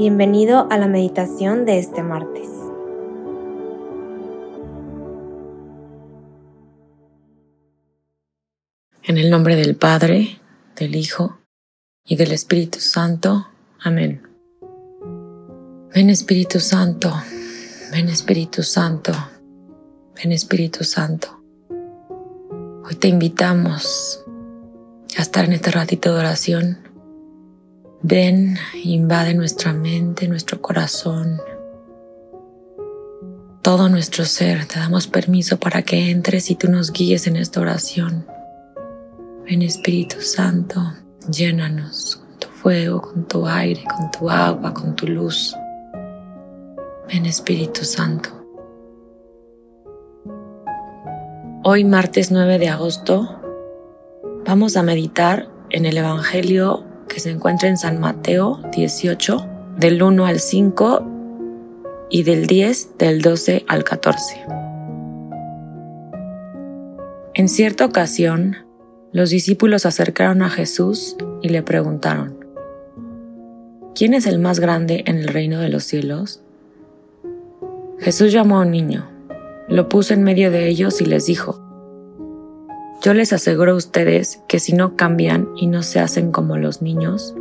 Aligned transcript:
Bienvenido 0.00 0.66
a 0.70 0.78
la 0.78 0.88
meditación 0.88 1.66
de 1.66 1.78
este 1.78 2.02
martes. 2.02 2.48
En 9.02 9.18
el 9.18 9.28
nombre 9.28 9.56
del 9.56 9.76
Padre, 9.76 10.40
del 10.74 10.96
Hijo 10.96 11.40
y 12.02 12.16
del 12.16 12.32
Espíritu 12.32 12.80
Santo. 12.80 13.48
Amén. 13.78 14.22
Ven 15.94 16.08
Espíritu 16.08 16.60
Santo, 16.60 17.12
ven 17.92 18.08
Espíritu 18.08 18.62
Santo, 18.62 19.12
ven 20.16 20.32
Espíritu 20.32 20.82
Santo. 20.82 21.42
Hoy 22.86 22.94
te 22.94 23.08
invitamos 23.08 24.24
a 25.18 25.20
estar 25.20 25.44
en 25.44 25.52
este 25.52 25.70
ratito 25.70 26.14
de 26.14 26.20
oración 26.20 26.89
Ven, 28.02 28.56
invade 28.82 29.34
nuestra 29.34 29.74
mente, 29.74 30.26
nuestro 30.26 30.62
corazón, 30.62 31.38
todo 33.60 33.90
nuestro 33.90 34.24
ser. 34.24 34.64
Te 34.64 34.78
damos 34.78 35.06
permiso 35.06 35.58
para 35.58 35.82
que 35.82 36.10
entres 36.10 36.50
y 36.50 36.54
tú 36.54 36.70
nos 36.70 36.92
guíes 36.92 37.26
en 37.26 37.36
esta 37.36 37.60
oración. 37.60 38.26
Ven 39.44 39.60
Espíritu 39.60 40.22
Santo, 40.22 40.80
llénanos 41.30 42.16
con 42.16 42.38
tu 42.38 42.48
fuego, 42.48 43.02
con 43.02 43.28
tu 43.28 43.46
aire, 43.46 43.84
con 43.84 44.10
tu 44.10 44.30
agua, 44.30 44.72
con 44.72 44.96
tu 44.96 45.06
luz. 45.06 45.54
Ven 47.06 47.26
Espíritu 47.26 47.84
Santo. 47.84 48.30
Hoy 51.64 51.84
martes 51.84 52.32
9 52.32 52.58
de 52.58 52.70
agosto 52.70 53.38
vamos 54.46 54.78
a 54.78 54.82
meditar 54.82 55.50
en 55.68 55.84
el 55.84 55.98
Evangelio 55.98 56.89
que 57.10 57.20
se 57.20 57.30
encuentra 57.30 57.68
en 57.68 57.76
San 57.76 58.00
Mateo 58.00 58.60
18, 58.72 59.46
del 59.76 60.02
1 60.02 60.24
al 60.24 60.40
5 60.40 61.06
y 62.08 62.22
del 62.22 62.46
10 62.46 62.96
del 62.98 63.20
12 63.20 63.64
al 63.68 63.84
14. 63.84 64.46
En 67.34 67.48
cierta 67.48 67.84
ocasión, 67.84 68.56
los 69.12 69.30
discípulos 69.30 69.86
acercaron 69.86 70.42
a 70.42 70.50
Jesús 70.50 71.16
y 71.42 71.48
le 71.48 71.62
preguntaron, 71.62 72.44
¿quién 73.94 74.14
es 74.14 74.26
el 74.26 74.38
más 74.38 74.60
grande 74.60 75.02
en 75.06 75.18
el 75.18 75.28
reino 75.28 75.58
de 75.58 75.68
los 75.68 75.84
cielos? 75.84 76.42
Jesús 77.98 78.32
llamó 78.32 78.58
a 78.58 78.62
un 78.62 78.70
niño, 78.70 79.10
lo 79.68 79.88
puso 79.88 80.14
en 80.14 80.22
medio 80.22 80.50
de 80.50 80.68
ellos 80.68 81.00
y 81.00 81.06
les 81.06 81.26
dijo, 81.26 81.69
yo 83.00 83.14
les 83.14 83.32
aseguro 83.32 83.72
a 83.72 83.76
ustedes 83.76 84.42
que 84.46 84.58
si 84.58 84.74
no 84.74 84.94
cambian 84.96 85.48
y 85.56 85.66
no 85.66 85.82
se 85.82 86.00
hacen 86.00 86.32
como 86.32 86.58
los 86.58 86.82
niños, 86.82 87.34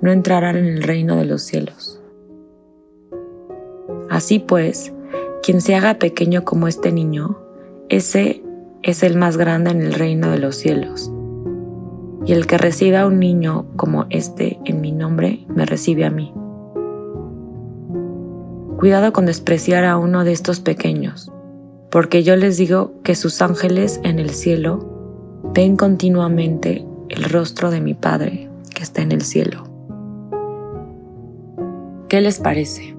no 0.00 0.12
entrarán 0.12 0.56
en 0.56 0.66
el 0.66 0.82
reino 0.84 1.16
de 1.16 1.24
los 1.24 1.42
cielos. 1.42 2.00
Así 4.08 4.38
pues, 4.38 4.92
quien 5.42 5.60
se 5.60 5.74
haga 5.74 5.94
pequeño 5.94 6.44
como 6.44 6.68
este 6.68 6.92
niño, 6.92 7.38
ese 7.88 8.42
es 8.82 9.02
el 9.02 9.16
más 9.16 9.36
grande 9.36 9.72
en 9.72 9.82
el 9.82 9.94
reino 9.94 10.30
de 10.30 10.38
los 10.38 10.54
cielos. 10.56 11.10
Y 12.24 12.32
el 12.32 12.46
que 12.46 12.56
reciba 12.56 13.00
a 13.00 13.06
un 13.06 13.18
niño 13.18 13.66
como 13.76 14.06
este 14.10 14.60
en 14.64 14.80
mi 14.80 14.92
nombre, 14.92 15.44
me 15.48 15.66
recibe 15.66 16.04
a 16.04 16.10
mí. 16.10 16.32
Cuidado 18.78 19.12
con 19.12 19.26
despreciar 19.26 19.84
a 19.84 19.96
uno 19.96 20.24
de 20.24 20.32
estos 20.32 20.60
pequeños 20.60 21.33
porque 21.94 22.24
yo 22.24 22.34
les 22.34 22.56
digo 22.56 22.92
que 23.04 23.14
sus 23.14 23.40
ángeles 23.40 24.00
en 24.02 24.18
el 24.18 24.30
cielo 24.30 25.40
ven 25.54 25.76
continuamente 25.76 26.84
el 27.08 27.22
rostro 27.22 27.70
de 27.70 27.80
mi 27.80 27.94
Padre 27.94 28.50
que 28.74 28.82
está 28.82 29.02
en 29.02 29.12
el 29.12 29.22
cielo. 29.22 29.62
¿Qué 32.08 32.20
les 32.20 32.40
parece? 32.40 32.96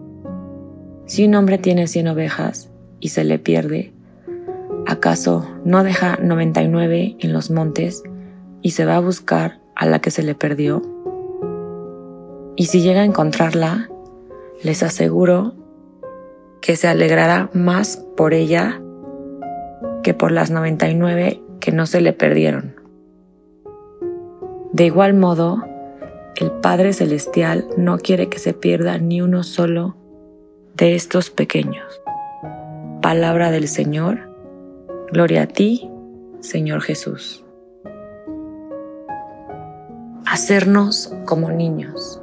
Si 1.08 1.26
un 1.26 1.36
hombre 1.36 1.58
tiene 1.58 1.88
cien 1.88 2.08
ovejas 2.08 2.72
y 3.02 3.10
se 3.10 3.26
le 3.26 3.38
pierde, 3.38 3.92
¿acaso 4.88 5.46
no 5.66 5.84
deja 5.84 6.18
99 6.22 7.18
en 7.20 7.34
los 7.34 7.52
montes 7.52 8.02
y 8.62 8.72
se 8.72 8.86
va 8.86 8.96
a 8.96 9.02
buscar 9.02 9.60
a 9.76 9.88
la 9.88 10.00
que 10.00 10.10
se 10.10 10.24
le 10.24 10.36
perdió? 10.36 10.82
Y 12.56 12.68
si 12.68 12.80
llega 12.80 13.02
a 13.02 13.06
encontrarla, 13.06 13.90
les 14.64 14.84
aseguro 14.84 15.54
que 16.62 16.78
se 16.78 16.88
alegrará 16.88 17.50
más 17.52 17.98
por 18.16 18.34
ella 18.34 18.82
que 20.06 20.14
por 20.14 20.32
las 20.32 20.52
99 20.52 21.42
que 21.60 21.72
no 21.72 21.88
se 21.88 22.00
le 22.00 22.14
perdieron. 22.14 22.76
De 24.72 24.86
igual 24.86 25.16
modo, 25.16 25.66
el 26.36 26.52
Padre 26.52 26.94
Celestial 26.94 27.68
no 27.76 27.98
quiere 27.98 28.30
que 28.30 28.38
se 28.38 28.54
pierda 28.54 29.00
ni 29.00 29.22
uno 29.22 29.42
solo 29.42 29.98
de 30.76 30.94
estos 30.94 31.32
pequeños. 31.32 32.04
Palabra 33.02 33.50
del 33.50 33.68
Señor, 33.68 34.30
gloria 35.12 35.42
a 35.42 35.48
ti, 35.48 35.90
Señor 36.40 36.82
Jesús. 36.82 37.44
Hacernos 40.28 41.16
como 41.26 41.50
niños. 41.50 42.22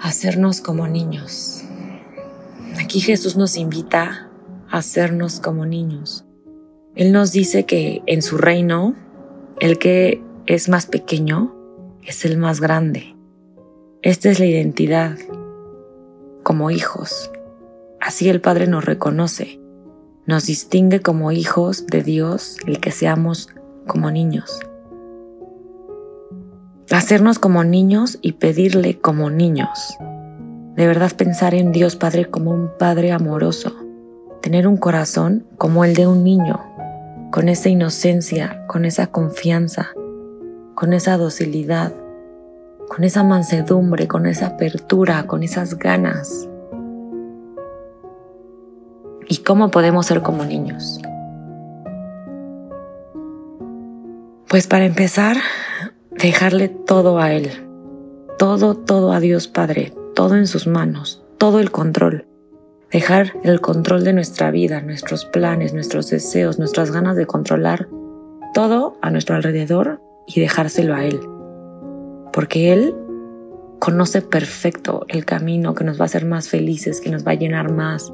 Hacernos 0.00 0.60
como 0.60 0.88
niños. 0.88 1.62
Aquí 2.82 2.98
Jesús 2.98 3.36
nos 3.36 3.56
invita 3.56 4.27
hacernos 4.70 5.40
como 5.40 5.66
niños. 5.66 6.24
Él 6.94 7.12
nos 7.12 7.32
dice 7.32 7.64
que 7.64 8.02
en 8.06 8.22
su 8.22 8.38
reino, 8.38 8.94
el 9.60 9.78
que 9.78 10.22
es 10.46 10.68
más 10.68 10.86
pequeño 10.86 11.54
es 12.02 12.24
el 12.24 12.38
más 12.38 12.60
grande. 12.60 13.16
Esta 14.02 14.30
es 14.30 14.38
la 14.38 14.46
identidad 14.46 15.16
como 16.42 16.70
hijos. 16.70 17.30
Así 18.00 18.28
el 18.28 18.40
Padre 18.40 18.66
nos 18.66 18.84
reconoce, 18.84 19.60
nos 20.26 20.46
distingue 20.46 21.00
como 21.00 21.32
hijos 21.32 21.86
de 21.86 22.02
Dios 22.02 22.56
el 22.66 22.80
que 22.80 22.90
seamos 22.90 23.48
como 23.86 24.10
niños. 24.10 24.60
Hacernos 26.90 27.38
como 27.38 27.64
niños 27.64 28.18
y 28.22 28.32
pedirle 28.32 28.98
como 28.98 29.30
niños. 29.30 29.98
De 30.74 30.86
verdad 30.86 31.12
pensar 31.16 31.54
en 31.54 31.72
Dios 31.72 31.96
Padre 31.96 32.26
como 32.26 32.52
un 32.52 32.70
Padre 32.78 33.12
amoroso 33.12 33.87
tener 34.40 34.66
un 34.66 34.76
corazón 34.76 35.44
como 35.56 35.84
el 35.84 35.94
de 35.94 36.06
un 36.06 36.24
niño, 36.24 36.60
con 37.30 37.48
esa 37.48 37.68
inocencia, 37.68 38.64
con 38.66 38.84
esa 38.84 39.08
confianza, 39.08 39.90
con 40.74 40.92
esa 40.92 41.16
docilidad, 41.16 41.92
con 42.88 43.04
esa 43.04 43.24
mansedumbre, 43.24 44.08
con 44.08 44.26
esa 44.26 44.48
apertura, 44.48 45.26
con 45.26 45.42
esas 45.42 45.78
ganas. 45.78 46.48
¿Y 49.28 49.38
cómo 49.38 49.70
podemos 49.70 50.06
ser 50.06 50.22
como 50.22 50.44
niños? 50.44 51.00
Pues 54.48 54.66
para 54.66 54.86
empezar, 54.86 55.36
dejarle 56.10 56.68
todo 56.68 57.18
a 57.18 57.32
Él, 57.32 57.50
todo, 58.38 58.74
todo 58.74 59.12
a 59.12 59.20
Dios 59.20 59.48
Padre, 59.48 59.92
todo 60.14 60.36
en 60.36 60.46
sus 60.46 60.66
manos, 60.66 61.22
todo 61.36 61.60
el 61.60 61.70
control 61.70 62.27
dejar 62.90 63.34
el 63.42 63.60
control 63.60 64.04
de 64.04 64.12
nuestra 64.12 64.50
vida, 64.50 64.80
nuestros 64.80 65.24
planes, 65.26 65.74
nuestros 65.74 66.10
deseos, 66.10 66.58
nuestras 66.58 66.90
ganas 66.90 67.16
de 67.16 67.26
controlar 67.26 67.88
todo 68.54 68.96
a 69.02 69.10
nuestro 69.10 69.36
alrededor 69.36 70.00
y 70.26 70.40
dejárselo 70.40 70.94
a 70.94 71.04
Él. 71.04 71.20
Porque 72.32 72.72
Él 72.72 72.94
conoce 73.78 74.22
perfecto 74.22 75.04
el 75.08 75.24
camino 75.24 75.74
que 75.74 75.84
nos 75.84 75.98
va 75.98 76.04
a 76.04 76.06
hacer 76.06 76.24
más 76.24 76.48
felices, 76.48 77.00
que 77.00 77.10
nos 77.10 77.26
va 77.26 77.32
a 77.32 77.36
llenar 77.36 77.70
más. 77.70 78.12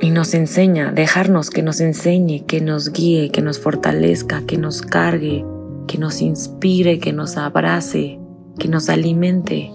Y 0.00 0.10
nos 0.10 0.34
enseña, 0.34 0.92
dejarnos 0.92 1.50
que 1.50 1.62
nos 1.62 1.80
enseñe, 1.80 2.44
que 2.46 2.60
nos 2.60 2.92
guíe, 2.92 3.30
que 3.30 3.42
nos 3.42 3.58
fortalezca, 3.58 4.42
que 4.46 4.56
nos 4.56 4.82
cargue, 4.82 5.44
que 5.88 5.98
nos 5.98 6.20
inspire, 6.20 7.00
que 7.00 7.12
nos 7.12 7.36
abrace, 7.36 8.20
que 8.58 8.68
nos 8.68 8.88
alimente 8.88 9.72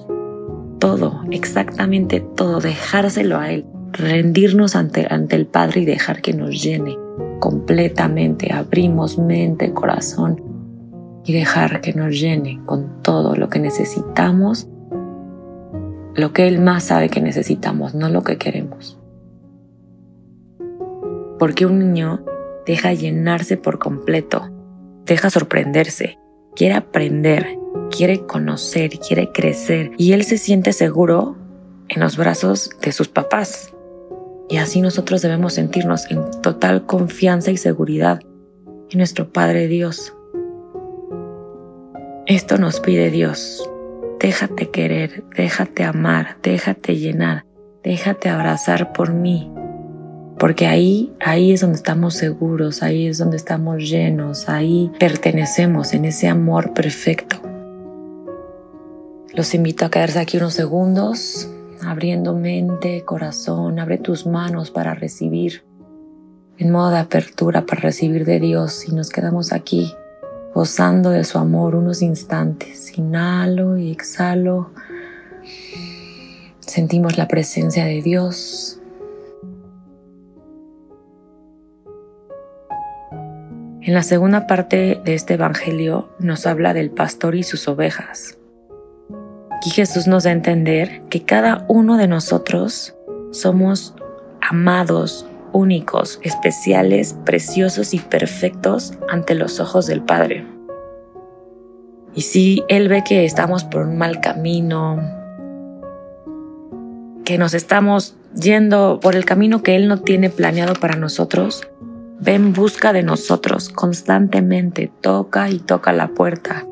todo, 0.83 1.21
exactamente 1.31 2.19
todo, 2.19 2.59
dejárselo 2.59 3.37
a 3.37 3.51
Él, 3.51 3.65
rendirnos 3.93 4.75
ante, 4.75 5.07
ante 5.09 5.37
el 5.37 5.45
Padre 5.45 5.79
y 5.79 5.85
dejar 5.85 6.21
que 6.21 6.33
nos 6.33 6.61
llene 6.61 6.97
completamente. 7.39 8.51
Abrimos 8.51 9.17
mente, 9.17 9.71
corazón 9.71 10.43
y 11.23 11.31
dejar 11.31 11.79
que 11.79 11.93
nos 11.93 12.19
llene 12.19 12.59
con 12.65 13.01
todo 13.01 13.37
lo 13.37 13.47
que 13.47 13.59
necesitamos, 13.59 14.67
lo 16.15 16.33
que 16.33 16.49
Él 16.49 16.59
más 16.59 16.83
sabe 16.83 17.07
que 17.07 17.21
necesitamos, 17.21 17.95
no 17.95 18.09
lo 18.09 18.23
que 18.23 18.37
queremos. 18.37 18.99
Porque 21.39 21.65
un 21.65 21.79
niño 21.79 22.25
deja 22.65 22.91
llenarse 22.91 23.55
por 23.55 23.79
completo, 23.79 24.49
deja 25.05 25.29
sorprenderse, 25.29 26.19
quiere 26.57 26.75
aprender, 26.75 27.57
quiere 27.95 28.21
conocer, 28.25 28.91
quiere 28.99 29.31
crecer 29.31 29.91
y 29.97 30.13
él 30.13 30.23
se 30.23 30.37
siente 30.37 30.73
seguro 30.73 31.35
en 31.89 32.01
los 32.01 32.17
brazos 32.17 32.71
de 32.81 32.91
sus 32.91 33.07
papás. 33.07 33.73
Y 34.49 34.57
así 34.57 34.81
nosotros 34.81 35.21
debemos 35.21 35.53
sentirnos 35.53 36.09
en 36.09 36.29
total 36.41 36.85
confianza 36.85 37.51
y 37.51 37.57
seguridad 37.57 38.19
en 38.89 38.97
nuestro 38.97 39.31
Padre 39.31 39.67
Dios. 39.67 40.13
Esto 42.25 42.57
nos 42.57 42.79
pide 42.79 43.11
Dios, 43.11 43.69
déjate 44.19 44.69
querer, 44.69 45.23
déjate 45.35 45.83
amar, 45.83 46.37
déjate 46.41 46.95
llenar, 46.95 47.45
déjate 47.83 48.29
abrazar 48.29 48.93
por 48.93 49.13
mí. 49.13 49.51
Porque 50.39 50.65
ahí, 50.65 51.13
ahí 51.19 51.53
es 51.53 51.61
donde 51.61 51.77
estamos 51.77 52.15
seguros, 52.15 52.81
ahí 52.81 53.07
es 53.07 53.17
donde 53.17 53.37
estamos 53.37 53.89
llenos, 53.89 54.49
ahí 54.49 54.91
pertenecemos 54.99 55.93
en 55.93 56.05
ese 56.05 56.27
amor 56.27 56.73
perfecto. 56.73 57.52
Los 59.35 59.55
invito 59.55 59.85
a 59.85 59.89
quedarse 59.89 60.19
aquí 60.19 60.37
unos 60.37 60.53
segundos, 60.53 61.49
abriendo 61.83 62.35
mente, 62.35 63.03
corazón, 63.03 63.79
abre 63.79 63.97
tus 63.97 64.27
manos 64.27 64.69
para 64.69 64.93
recibir, 64.93 65.63
en 66.59 66.69
modo 66.69 66.91
de 66.91 66.99
apertura 66.99 67.65
para 67.65 67.81
recibir 67.81 68.25
de 68.25 68.39
Dios 68.39 68.87
y 68.87 68.93
nos 68.93 69.09
quedamos 69.09 69.51
aquí 69.51 69.91
gozando 70.53 71.09
de 71.09 71.23
su 71.23 71.39
amor 71.39 71.73
unos 71.73 72.03
instantes. 72.03 72.95
Inhalo 72.95 73.75
y 73.75 73.91
exhalo. 73.91 74.69
Sentimos 76.59 77.17
la 77.17 77.27
presencia 77.27 77.85
de 77.85 78.03
Dios. 78.03 78.79
En 83.81 83.95
la 83.95 84.03
segunda 84.03 84.45
parte 84.45 85.01
de 85.03 85.15
este 85.15 85.33
Evangelio 85.33 86.09
nos 86.19 86.45
habla 86.45 86.75
del 86.75 86.91
pastor 86.91 87.33
y 87.33 87.41
sus 87.41 87.67
ovejas. 87.67 88.37
Aquí 89.63 89.69
Jesús 89.69 90.07
nos 90.07 90.25
da 90.25 90.31
a 90.31 90.33
entender 90.33 91.03
que 91.09 91.23
cada 91.23 91.63
uno 91.69 91.95
de 91.95 92.09
nosotros 92.09 92.95
somos 93.31 93.95
amados, 94.41 95.25
únicos, 95.53 96.19
especiales, 96.21 97.15
preciosos 97.23 97.93
y 97.93 97.99
perfectos 97.99 98.91
ante 99.07 99.35
los 99.35 99.61
ojos 99.61 99.87
del 99.87 100.01
Padre. 100.01 100.45
Y 102.13 102.23
si 102.23 102.65
Él 102.67 102.89
ve 102.89 103.05
que 103.05 103.23
estamos 103.23 103.63
por 103.63 103.85
un 103.85 103.97
mal 103.97 104.19
camino, 104.19 104.99
que 107.23 107.37
nos 107.37 107.53
estamos 107.53 108.17
yendo 108.35 108.99
por 109.01 109.15
el 109.15 109.23
camino 109.23 109.63
que 109.63 109.77
Él 109.77 109.87
no 109.87 110.01
tiene 110.01 110.29
planeado 110.29 110.73
para 110.73 110.97
nosotros, 110.97 111.65
ve 112.19 112.33
en 112.33 112.51
busca 112.51 112.91
de 112.91 113.03
nosotros 113.03 113.69
constantemente, 113.69 114.91
toca 114.99 115.49
y 115.49 115.59
toca 115.59 115.93
la 115.93 116.09
puerta, 116.09 116.65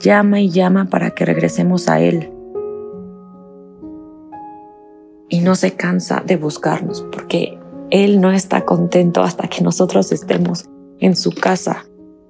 llama 0.00 0.40
y 0.40 0.50
llama 0.50 0.86
para 0.86 1.12
que 1.12 1.24
regresemos 1.24 1.88
a 1.88 2.00
Él. 2.00 2.31
Y 5.32 5.40
no 5.40 5.54
se 5.54 5.72
cansa 5.72 6.22
de 6.26 6.36
buscarnos 6.36 7.06
porque 7.10 7.58
él 7.90 8.20
no 8.20 8.30
está 8.32 8.66
contento 8.66 9.22
hasta 9.22 9.48
que 9.48 9.62
nosotros 9.62 10.12
estemos 10.12 10.66
en 11.00 11.16
su 11.16 11.30
casa, 11.30 11.86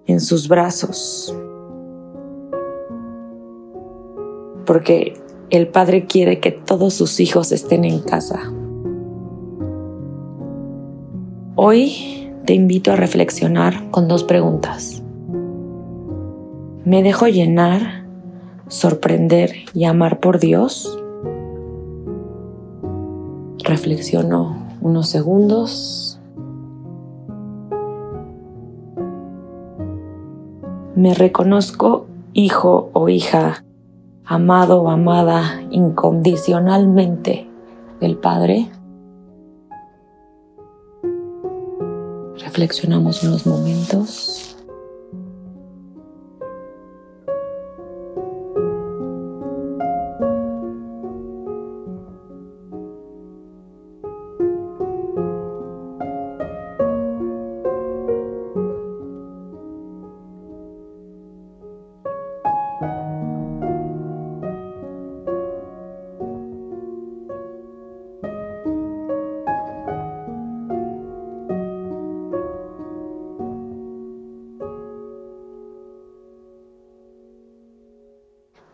en 0.07 0.21
sus 0.21 0.47
brazos. 0.47 1.37
Porque 4.65 5.21
el 5.51 5.67
Padre 5.67 6.07
quiere 6.07 6.39
que 6.39 6.53
todos 6.53 6.95
sus 6.95 7.19
hijos 7.19 7.51
estén 7.51 7.85
en 7.85 7.99
casa. 8.03 8.39
Hoy 11.57 12.31
te 12.47 12.55
invito 12.55 12.93
a 12.93 12.97
reflexionar 12.97 13.91
con 13.91 14.07
dos 14.07 14.23
preguntas. 14.23 15.03
¿Me 16.85 17.03
dejo 17.03 17.27
llenar, 17.27 18.07
sorprender 18.69 19.57
y 19.75 19.87
amar 19.87 20.21
por 20.21 20.39
Dios? 20.39 21.02
Reflexiono 23.65 24.57
unos 24.81 25.09
segundos. 25.09 26.19
Me 30.97 31.15
reconozco 31.15 32.07
hijo 32.33 32.91
o 32.93 33.09
hija, 33.09 33.65
amado 34.25 34.83
o 34.83 34.91
amada 34.91 35.63
incondicionalmente 35.71 37.49
del 38.01 38.17
Padre. 38.17 38.69
Reflexionamos 42.39 43.23
unos 43.23 43.47
momentos. 43.47 44.52